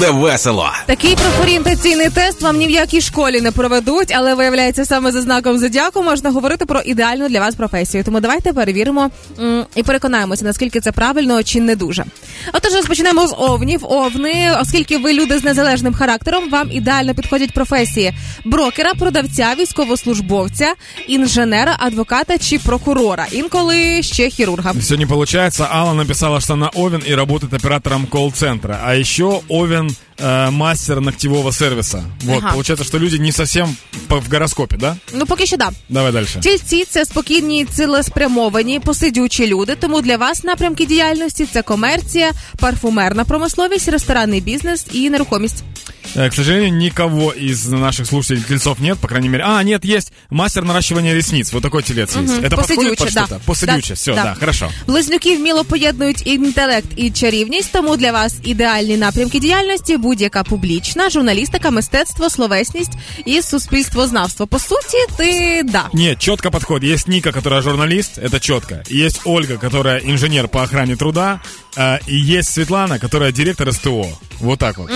де 0.00 0.10
весело. 0.10 0.70
Такий 0.86 1.14
профорієнтаційний 1.16 2.10
тест 2.10 2.42
вам 2.42 2.56
ні 2.56 2.66
в 2.66 2.70
якій 2.70 3.00
школі 3.00 3.40
не 3.40 3.52
проведуть, 3.52 4.12
але 4.16 4.34
виявляється 4.34 4.84
саме 4.84 5.12
за 5.12 5.22
знаком 5.22 5.58
зодіаку 5.58 6.02
можна 6.02 6.30
говорити 6.30 6.66
про 6.66 6.80
ідеальну 6.80 7.28
для 7.28 7.40
вас 7.40 7.54
професію. 7.54 8.04
Тому 8.04 8.20
давайте 8.20 8.52
перевіримо 8.52 9.10
м, 9.40 9.64
і 9.76 9.82
переконаємося, 9.82 10.44
наскільки 10.44 10.80
це 10.80 10.92
правильно 10.92 11.42
чи 11.42 11.60
не 11.60 11.76
дуже. 11.76 12.04
Отож, 12.52 12.72
розпочнемо 12.74 13.26
з 13.26 13.34
овнів. 13.38 13.80
Овни, 13.82 14.52
оскільки 14.62 14.98
ви 14.98 15.12
люди 15.12 15.38
з 15.38 15.44
незалежним 15.44 15.94
характером, 15.94 16.50
вам 16.50 16.68
ідеально 16.72 17.14
підходять 17.14 17.52
професії 17.54 18.12
брокера, 18.44 18.94
продавця, 18.94 19.54
військовослужбовця, 19.58 20.72
інженера, 21.08 21.76
адвоката 21.78 22.38
чи 22.38 22.58
прокурора. 22.58 23.26
Інколи 23.32 24.02
ще 24.02 24.30
хірурга. 24.30 24.72
Все 24.72 24.96
не 24.96 25.06
получается. 25.06 25.68
Алла 25.70 25.94
написала, 25.94 26.40
что 26.40 26.54
она 26.54 26.68
Овен 26.74 27.02
и 27.08 27.14
работает 27.14 27.54
оператором 27.54 28.06
колл-центра. 28.06 28.80
А 28.84 28.94
еще 28.94 29.40
Овен 29.48 29.89
э, 30.18 30.50
мастер 30.50 31.00
ногтевого 31.00 31.52
сервиса. 31.52 32.04
Вот, 32.22 32.42
Ага. 32.42 32.52
получается, 32.52 32.84
что 32.84 32.98
люди 32.98 33.18
не 33.18 33.32
совсем 33.32 33.76
по- 34.08 34.18
в 34.18 34.28
гороскопе, 34.32 34.76
да? 34.76 34.96
Ну 35.14 35.26
поки 35.26 35.46
що 35.46 35.56
да. 35.56 35.70
Давай 35.88 36.12
дальше. 36.12 36.40
Тільці 36.40 36.84
це 36.84 37.04
спокійні, 37.04 37.64
цілеспрямовані, 37.64 38.80
посидючі 38.80 39.46
люди. 39.46 39.76
Тому 39.80 40.00
для 40.00 40.16
вас 40.16 40.44
напрямки 40.44 40.86
діяльності 40.86 41.46
це 41.52 41.62
комерція, 41.62 42.30
парфумерна 42.58 43.24
промисловість, 43.24 43.88
ресторанний 43.88 44.40
бізнес 44.40 44.86
і 44.92 45.10
нерухомість. 45.10 45.62
Э, 46.15 46.29
К 46.29 46.33
сожалению, 46.33 46.73
никого 46.73 47.31
из 47.31 47.65
наших 47.67 48.07
слушателей 48.07 48.43
тельцов 48.43 48.79
нет, 48.79 48.97
по 48.99 49.07
крайней 49.07 49.27
мере. 49.29 49.43
А, 49.45 49.61
нет, 49.63 49.83
есть 49.85 50.11
мастер 50.29 50.63
наращивания 50.63 51.13
ресниц. 51.13 51.51
Вот 51.53 51.63
такой 51.63 51.83
телец 51.83 52.15
есть. 52.15 52.33
Это 52.41 52.55
подходит 52.55 52.97
Посидюче, 52.97 53.03
под 53.05 53.13
да. 53.13 53.25
что-то? 53.25 53.41
Посидюче, 53.45 53.89
Да, 53.89 53.95
все, 53.95 54.15
да. 54.15 54.23
да, 54.23 54.35
хорошо. 54.39 54.71
Близнюки 54.87 55.37
вміло 55.37 55.63
поєднують 55.63 56.27
інтелект 56.27 56.87
і 56.95 57.11
чарівність, 57.11 57.71
тому 57.73 57.97
для 57.97 58.11
вас 58.11 58.35
ідеальні 58.43 58.97
напрямки 58.97 59.39
діяльності 59.39 59.97
будь-яка 59.97 60.43
публічна, 60.43 61.09
журналістика, 61.09 61.71
мистецтво, 61.71 62.29
словесність 62.29 62.91
і 63.25 63.41
суспільствознавство. 63.41 64.47
По 64.47 64.59
суті, 64.59 64.97
ти 65.17 65.61
да. 65.63 65.89
Нет, 65.93 66.19
четко 66.19 66.51
подходит. 66.51 66.89
Есть 66.91 67.07
Ника, 67.07 67.31
которая 67.31 67.61
журналист, 67.61 68.17
это 68.17 68.39
четко. 68.39 68.83
И 68.91 68.97
Есть 69.05 69.21
Ольга, 69.25 69.57
которая 69.57 69.99
инженер 69.99 70.47
по 70.47 70.63
охране 70.63 70.95
труда. 70.95 71.39
э, 71.77 71.99
И 72.07 72.15
есть 72.37 72.53
Светлана, 72.53 72.99
которая 72.99 73.31
директор 73.31 73.73
СТО. 73.73 74.05
Вот 74.40 74.58
так 74.58 74.78
вот. 74.78 74.90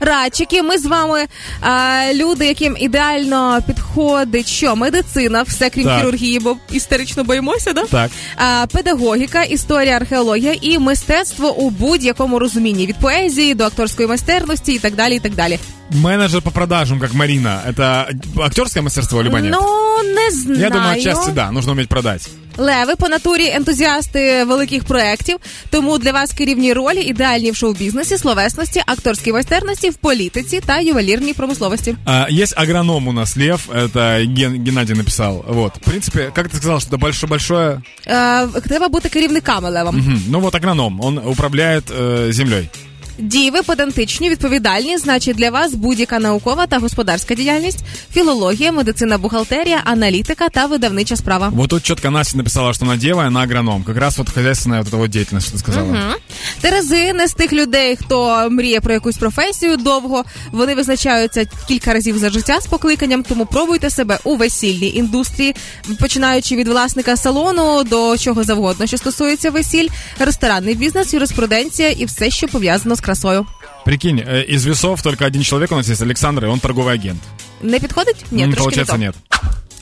Радчики, 0.00 0.62
ми 0.62 0.78
з 0.78 0.86
вами 0.86 1.26
а, 1.60 2.00
люди, 2.14 2.46
яким 2.46 2.76
ідеально 2.78 3.62
підходить 3.66 4.48
що 4.48 4.76
медицина, 4.76 5.42
все 5.42 5.70
крім 5.70 5.84
Так. 5.84 5.98
хірургії, 5.98 6.40
бо 6.40 6.56
істерично 6.72 7.24
боїмося, 7.24 7.72
да? 7.72 7.84
Так. 7.84 8.10
А, 8.36 8.66
педагогіка, 8.72 9.42
історія, 9.42 9.96
археологія 9.96 10.56
і 10.60 10.78
мистецтво 10.78 11.54
у 11.54 11.70
будь-якому 11.70 12.38
розумінні 12.38 12.86
від 12.86 12.96
поезії 12.96 13.54
до 13.54 13.64
акторської 13.64 14.08
майстерності 14.08 14.72
і 14.72 14.78
так 14.78 14.94
далі. 14.94 15.16
І 15.16 15.20
так 15.20 15.34
далі. 15.34 15.58
Менеджер 15.90 16.42
по 16.42 16.50
продажам, 16.50 17.00
как 17.00 17.14
Марина. 17.14 17.62
Это 17.68 18.06
актерское 18.42 18.82
мастерство, 18.82 19.22
либо 19.22 19.38
нет? 19.38 19.52
Ну 19.52 20.02
не 20.02 20.30
знаю. 20.30 20.60
Я 20.60 20.70
думаю, 20.70 20.98
отчасти 20.98 21.32
да, 21.32 21.50
нужно 21.50 21.72
уметь 21.72 21.88
продать. 21.88 22.28
Леви 22.57 22.95
по 22.95 23.09
натурі 23.09 23.47
ентузіасти 23.47 24.43
великих 24.43 24.83
проєктів, 24.83 25.37
тому 25.69 25.97
для 25.97 26.11
вас 26.11 26.31
керівні 26.31 26.73
ролі 26.73 27.01
ідеальні 27.01 27.51
в 27.51 27.55
шоу-бізнесі, 27.55 28.17
словесності, 28.17 28.81
акторській 28.85 29.31
майстерності, 29.33 29.89
в 29.89 29.93
політиці 29.95 30.61
та 30.65 30.79
ювелірній 30.79 31.33
промисловості. 31.33 31.95
А, 32.05 32.27
есть 32.31 32.53
агроном 32.57 33.07
у 33.07 33.13
нас, 33.13 33.37
Лев, 33.37 33.69
это 33.75 34.35
Ген- 34.37 34.65
Геннадий 34.65 34.95
написал. 34.95 35.45
Вот, 35.47 35.73
в 35.75 35.79
принципе, 35.79 36.31
как 36.35 36.47
ты 36.47 36.55
сказал, 36.57 36.79
что 36.79 36.95
это 36.95 36.99
большое-большое... 36.99 37.81
Е, 38.07 38.47
треба 38.47 38.87
бути 38.87 39.09
керівниками 39.09 39.71
левом. 39.71 39.97
Мгм. 39.97 40.23
Ну 40.29 40.39
вот 40.39 40.55
агроном, 40.55 41.01
он 41.01 41.17
управляет 41.17 41.91
э, 41.91 42.31
землей. 42.31 42.69
Діви 43.18 43.62
педантичні, 43.62 44.30
відповідальні, 44.30 44.98
значить 44.98 45.36
для 45.36 45.50
вас 45.50 45.74
будь-яка 45.74 46.18
наукова 46.18 46.66
та 46.66 46.78
господарська 46.78 47.34
діяльність, 47.34 47.78
філологія, 48.12 48.72
медицина, 48.72 49.18
бухгалтерія, 49.18 49.80
аналітика 49.84 50.48
та 50.48 50.66
видавнича 50.66 51.16
справа. 51.16 51.48
Вот 51.48 51.70
тут 51.70 51.82
четко 51.82 52.10
Настя 52.10 52.36
написала, 52.36 52.74
что 52.74 52.84
она 52.84 52.96
дева, 52.96 53.24
она 53.24 53.40
агроном. 53.42 53.84
Как 53.84 53.96
раз 53.96 54.18
вот 54.18 54.30
хозяйственная 54.30 54.82
вот 54.82 54.88
эта 54.88 54.96
вот 54.96 55.10
деятельность, 55.10 55.48
что 55.48 55.56
ты 55.56 55.60
сказала. 55.60 55.86
Мгм. 55.86 56.14
Терези 56.60 57.12
не 57.12 57.28
з 57.28 57.34
тих 57.34 57.52
людей, 57.52 57.96
хто 57.96 58.48
мріє 58.50 58.80
про 58.80 58.92
якусь 58.92 59.16
професію 59.16 59.76
довго. 59.76 60.24
Вони 60.52 60.74
визначаються 60.74 61.46
кілька 61.68 61.92
разів 61.92 62.18
за 62.18 62.30
життя 62.30 62.60
з 62.60 62.66
покликанням, 62.66 63.22
тому 63.22 63.46
пробуйте 63.46 63.90
себе 63.90 64.18
у 64.24 64.36
весільній 64.36 64.92
індустрії, 64.94 65.54
починаючи 66.00 66.56
від 66.56 66.68
власника 66.68 67.16
салону 67.16 67.84
до 67.84 68.18
чого 68.18 68.44
завгодно, 68.44 68.86
що 68.86 68.98
стосується 68.98 69.50
весіль, 69.50 69.88
ресторанний 70.18 70.74
бізнес, 70.74 71.14
юриспруденція 71.14 71.90
і 71.90 72.04
все, 72.04 72.30
що 72.30 72.48
пов'язано 72.48 72.94
з 72.94 73.00
красою. 73.05 73.45
Прикинь, 73.85 74.19
э, 74.19 74.43
из 74.55 74.65
весов 74.65 75.01
только 75.01 75.25
один 75.25 75.43
человек 75.43 75.71
у 75.71 75.75
нас 75.75 75.89
есть, 75.89 76.01
Александр, 76.01 76.45
и 76.45 76.47
он 76.47 76.59
торговый 76.59 76.93
агент. 76.93 77.21
Не 77.61 77.79
підходить? 77.79 78.25
Ні, 78.31 78.43
М, 78.43 78.49
трошки 78.53 78.63
Получается, 78.63 78.97
не 78.97 79.11
то. 79.11 79.17
нет. 79.33 79.41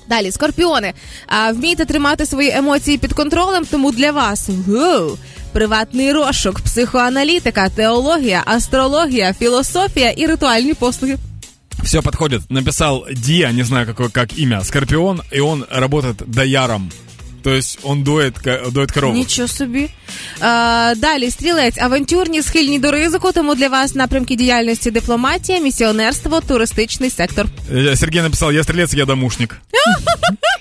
Далі, 0.09 0.31
скорпіони. 0.31 0.94
А, 1.27 1.51
вмійте 1.51 1.85
тримати 1.85 2.25
свої 2.25 2.51
емоції 2.51 2.97
під 2.97 3.13
контролем, 3.13 3.66
тому 3.66 3.91
для 3.91 4.11
вас 4.11 4.50
воу, 4.67 5.17
приватний 5.51 6.13
розшук, 6.13 6.59
психоаналітика, 6.59 7.69
теологія, 7.69 8.44
астрологія, 8.45 9.33
філософія 9.33 10.09
і 10.09 10.25
ритуальні 10.25 10.73
послуги. 10.73 11.17
Все 11.83 12.01
подходит. 12.01 12.41
Написал 12.51 13.05
Диа, 13.11 13.51
не 13.51 13.63
знаю 13.63 13.85
какое, 13.85 14.09
как 14.09 14.38
имя, 14.39 14.63
Скорпион, 14.63 15.22
и 15.35 15.39
он 15.41 15.66
работает 15.72 16.16
дояром. 16.27 16.91
То 17.44 17.50
есть 17.50 17.78
он 17.82 18.03
дует, 18.03 18.34
дует 18.72 18.93
корову. 18.93 19.15
Нічого 19.15 19.49
собі. 19.49 19.88
А, 20.41 20.94
далі, 20.97 21.31
стрілець, 21.31 21.78
авантюрні, 21.78 22.43
схильні 22.43 22.78
до 22.78 22.91
ризику, 22.91 23.32
тому 23.32 23.55
для 23.55 23.69
вас 23.69 23.94
напрямки 23.94 24.37
діяльності 24.37 24.91
дипломатія, 24.91 25.60
місіонерство, 25.60 26.41
туристичний 26.41 27.10
сектор. 27.10 27.47
Сергій 27.94 28.22
написав: 28.22 28.53
я 28.53 28.65
стрілець, 28.65 28.94
я 28.94 29.05
домушник. 29.05 29.56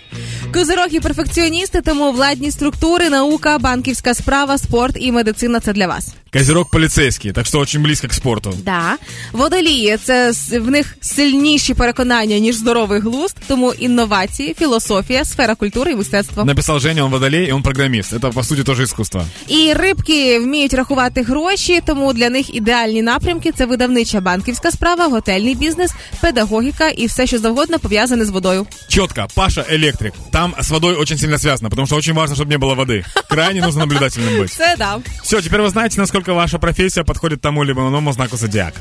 Козироги 0.54 1.00
перфекціоністи, 1.00 1.82
тому 1.82 2.12
владні 2.12 2.52
структури, 2.52 3.10
наука, 3.10 3.58
банківська 3.60 4.14
справа, 4.14 4.58
спорт 4.58 4.98
і 5.00 5.12
медицина 5.12 5.60
це 5.60 5.74
для 5.74 5.88
вас. 5.88 6.08
Козерог 6.34 6.70
полицейский, 6.72 7.32
так 7.32 7.46
что 7.46 7.60
очень 7.60 7.84
близко 7.84 8.08
к 8.08 8.14
спорту. 8.14 8.54
Да. 8.66 8.98
Водолії 9.32 9.98
це 10.04 10.30
с- 10.30 10.60
в 10.60 10.72
них 10.72 10.96
сильніші 11.02 11.74
переконання, 11.74 12.40
ніж 12.40 12.56
здоровий 12.56 13.00
глузд, 13.00 13.36
тому 13.48 13.74
інновації, 13.74 14.56
філософія, 14.60 15.26
сфера 15.26 15.56
культури 15.56 15.92
і 15.92 15.96
мистецтво. 15.96 16.46
Написал 16.46 16.80
Женя, 16.80 17.04
он 17.06 17.12
водолей, 17.12 17.50
и 17.50 17.52
он 17.54 17.62
программист. 17.64 18.14
Это, 18.14 18.34
по 18.34 18.44
сути, 18.44 18.64
тоже 18.64 18.84
искусство. 18.84 19.26
І 19.48 19.74
рибки 19.74 20.40
вміють 20.40 20.74
рахувати 20.74 21.22
гроші, 21.22 21.82
тому 21.86 22.14
для 22.14 22.30
них 22.30 22.56
ідеальні 22.56 23.02
напрямки 23.02 23.52
це 23.58 23.66
видавнича 23.66 24.22
банківська 24.22 24.72
справа, 24.72 25.08
готельний 25.08 25.56
бізнес, 25.56 25.92
педагогіка 26.22 26.90
і 26.90 27.06
все, 27.06 27.28
що 27.28 27.40
завгодно 27.40 27.80
пов'язане 27.80 28.26
з 28.26 28.30
водою. 28.30 28.66
Четко, 28.88 29.28
Паша 29.36 29.66
электрик. 29.74 30.14
Там 30.32 30.43
с 30.61 30.71
водой 30.71 30.97
очень 30.97 31.19
сильно 31.19 31.39
связано, 31.39 31.71
потому 31.71 31.87
что 31.87 31.97
очень 31.97 32.15
важно, 32.15 32.35
чтобы 32.35 32.51
не 32.51 32.59
было 32.59 32.75
воды. 32.75 33.05
Крайне 33.29 33.61
нужно 33.61 33.81
наблюдательным 33.81 34.39
быть. 34.39 34.53
Це 34.53 34.75
да. 34.79 35.01
Все, 35.23 35.41
теперь 35.41 35.61
вы 35.61 35.69
знаете, 35.69 36.01
насколько 36.01 36.35
ваша 36.35 36.59
профессия 36.59 37.05
подходит 37.05 37.41
тому 37.41 37.65
либо 37.65 37.81
иному 37.83 38.13
знаку 38.13 38.37
зодиака. 38.37 38.81